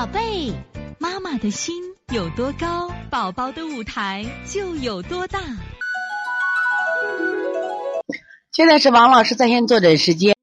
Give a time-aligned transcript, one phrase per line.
[0.00, 0.50] 宝贝，
[0.98, 1.74] 妈妈的心
[2.10, 5.38] 有多高，宝宝的舞台就有多大。
[8.50, 10.34] 现在是王老师在线坐诊时间。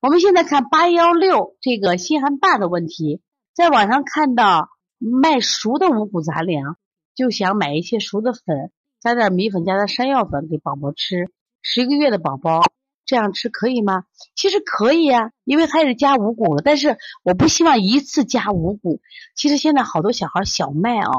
[0.00, 3.20] 我们现在看八幺六这个心寒爸的问题，
[3.52, 6.78] 在网上看到卖熟的五谷杂粮，
[7.14, 11.30] 就想买一些熟的粉，加点米粉，加点山药粉给宝宝吃。
[11.60, 12.62] 十个月的宝宝
[13.06, 14.04] 这样吃可以吗？
[14.34, 16.62] 其实可以呀，因为还是加五谷了。
[16.64, 19.00] 但是我不希望一次加五谷。
[19.34, 21.10] 其实现在好多小孩小麦啊，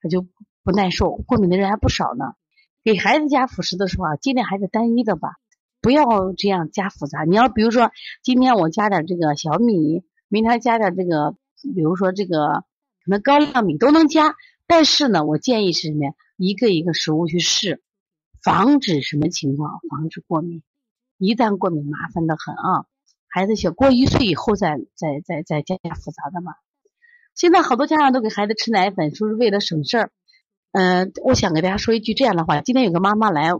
[0.00, 0.26] 他就
[0.62, 2.34] 不耐受，过敏的人还不少呢。
[2.82, 5.32] 给孩子加辅食的时候啊，尽量还是单一的吧。
[5.82, 7.24] 不要这样加复杂。
[7.24, 7.90] 你要比如说，
[8.22, 11.32] 今天我加点这个小米，明天加点这个，
[11.74, 12.64] 比如说这个
[13.04, 14.34] 可能高粱米都能加。
[14.66, 16.12] 但是呢，我建议是什么呀？
[16.36, 17.82] 一个一个食物去试，
[18.42, 19.80] 防止什么情况？
[19.90, 20.62] 防止过敏。
[21.20, 22.86] 一旦过敏，麻烦的很啊！
[23.28, 26.54] 孩子小过一岁以后再再再再加加复杂的嘛。
[27.34, 30.10] 现在好多家长都给孩子吃奶粉，说是为了省事儿。
[30.72, 33.50] 嗯，我想给大家说一句这样的话：今天有个妈妈来。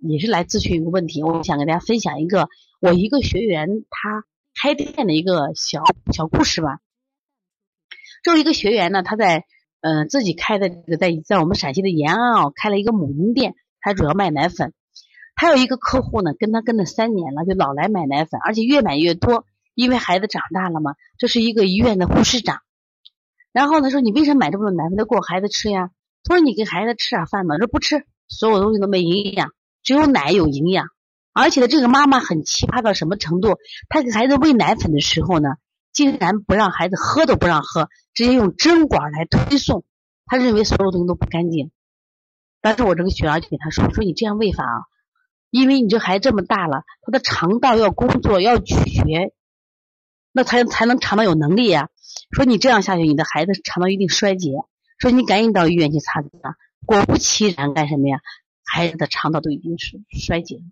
[0.00, 2.48] 也是来咨询一个问题，我想给大家分享一个
[2.80, 6.78] 我一个学员他开店的一个小小故事吧。
[8.22, 9.44] 这一个学员呢，他在
[9.80, 14.72] 呃自己开的这个在在我们陕西的延安啊开了一个母婴店，他主要卖奶粉。
[15.40, 20.96] 还有一个客户呢，跟他跟了三年了，就老来买奶粉，而且越买越多，因为孩子长大了嘛。
[21.16, 22.58] 这是一个医院的护士长，
[23.52, 25.90] 然后他说：“你为什么买这么多奶粉都给我孩子吃呀？”
[26.24, 29.52] 他说：“你给孩子吃点饭吧。”说不吃，所有东西都没营养。
[29.84, 30.88] 只有奶有营养，
[31.32, 33.58] 而且呢，这个妈妈很奇葩到什么程度？
[33.88, 35.50] 她给孩子喂奶粉的时候呢，
[35.92, 39.84] 竟然不让孩子喝都不让喝，直接用针管来推送。
[40.26, 41.70] 他认为所有东西都不干净。
[42.60, 44.82] 当时我这个学员就给他说：“说你这样喂法啊，
[45.50, 49.32] 因为你这孩子这么大了，他的肠道要工作要咀嚼，
[50.32, 51.88] 那才才能肠道有能力呀。
[52.30, 54.50] 说你这样下去，你的孩子肠道一定衰竭。
[54.98, 56.28] 说你赶紧到医院去查查。
[56.86, 58.20] 果不其然，干什么呀？”
[58.70, 60.62] 孩子的肠道都已经是衰竭了，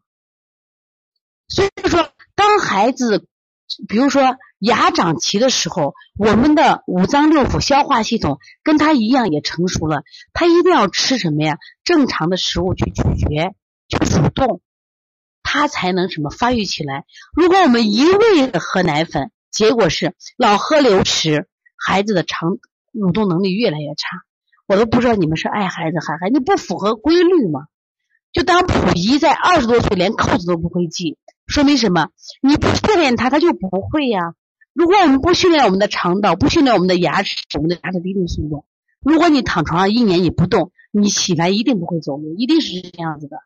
[1.49, 3.27] 所以说，当孩子，
[3.89, 10.03] 比如说牙长齐的时候，我们的五脏六腑、消化系统跟他一样也成熟了，
[10.35, 11.57] 他一定要吃什么呀？
[11.85, 13.55] 正常的食物去咀嚼、
[13.89, 14.61] 去蠕动，
[15.47, 17.05] 他才能什么发育起来。
[17.33, 21.47] 如果我们一味的喝奶粉，结果是老喝流食，
[21.77, 22.59] 孩子的肠
[22.93, 24.09] 蠕动能力越来越差。
[24.67, 27.61] 我都不知道你们是爱孩子还孩子，你不符合规律吗？
[28.33, 32.09] 就当溥仪在二十多岁连扣子都不会系，说明什么？
[32.43, 34.35] 你不训练他，他就不会呀。
[34.75, 38.67] 如果我们不训练我们的肠道，不训练我们的牙齿，我们的牙齿一定松动。
[39.01, 43.37] 如果你躺床上一年你不动，你起来一定不会走路，一定是这样子的。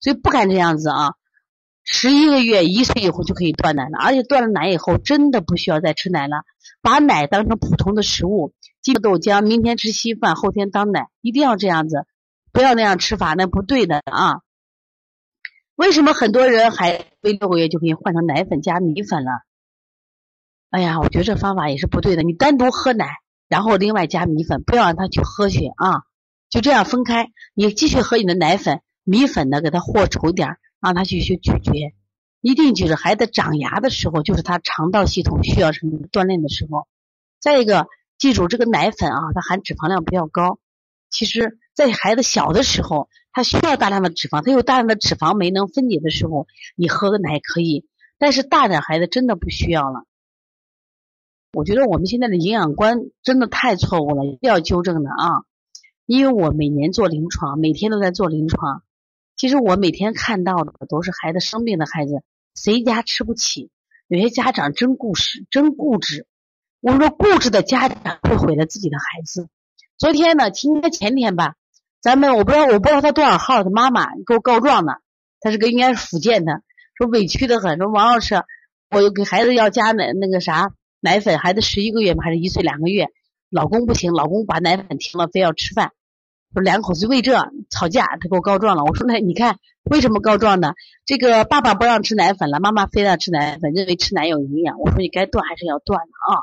[0.00, 1.14] 所以不敢这样子啊！
[1.90, 6.42] 十一个月、一岁以后就可以断奶了，而且断了奶以后真的不需要再吃奶了，
[6.82, 12.04] 把奶当成普通的食物，今豆浆，明天吃稀饭，后天当奶，一定要这样子。
[12.52, 14.40] 不要那样吃法，那不对的啊！
[15.76, 19.30] 为什么很多人还喂六个月就可以换成奶粉加米粉了？
[20.70, 22.22] 哎呀，我觉得这方法也是不对的。
[22.22, 23.16] 你单独喝奶，
[23.48, 26.02] 然后另外加米粉，不要让他去喝去啊！
[26.50, 31.94] 就这样分开，你继续喝你的奶粉，米粉呢给他和稠点儿，让他去去咀嚼。
[32.40, 36.86] 一定记住，孩子长牙的时候，就是他肠道系统需要什么锻炼的时候。
[37.40, 37.86] 再一个，
[38.18, 40.58] 记住这个奶粉啊，它含脂肪量比较高，
[41.10, 41.58] 其实。
[41.78, 47.86] 在孩子小的时候，他需要大量的脂肪，他有大量的脂肪没能分解的时候，你喝个奶可以。
[48.18, 50.02] 但是大点孩子真的不需要了。
[51.52, 55.44] 我觉得我们现在的营养观真的太错误了，一定要纠正的啊！
[56.04, 58.82] 因为我每年做临床，每天都在做临床。
[59.38, 62.22] 其实我每天看到的都是孩子生病的孩子，
[62.56, 63.70] 谁家吃不起？
[64.08, 66.26] 有些家长真固执，真固执。
[66.80, 69.48] 我们说固执的家长会毁了自己的孩子。
[69.96, 71.54] 昨天呢，今天前天吧。
[72.00, 74.94] 咱们我不知道，我不知道他多少号，他妈妈给我告状呢。
[75.40, 76.62] 他是个应该是福建的，
[76.96, 78.42] 说委屈的很，说王老师，
[78.90, 83.08] 我又给孩子要加奶那个啥奶粉，孩子十一个月嘛，还是一岁两个月，
[83.50, 85.92] 老公不行，老公把奶粉停了，非要吃饭，
[86.54, 87.32] 说两口子为这
[87.70, 88.84] 吵架，他给我告状了。
[88.84, 90.72] 我说那你看为什么告状呢？
[91.04, 94.78] 这个爸爸不让吃奶粉了，妈妈非让吃奶粉，认为吃奶有营养。
[94.78, 96.40] 我说你该断还是要断的啊。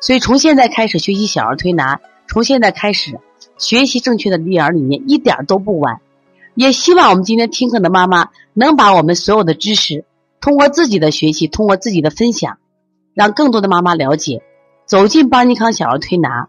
[0.00, 2.00] 所以从现在开始学习小儿推拿。
[2.26, 3.20] 从现在开始
[3.58, 6.00] 学习正确的育儿理念一点都不晚，
[6.54, 10.06] 也希望我们今天听课的妈妈能把我们所有的知识
[10.40, 12.56] 通过自己的学习，通过自己的分享，
[13.12, 14.42] 让更多的妈妈了解，
[14.86, 16.48] 走进邦尼康小儿推拿，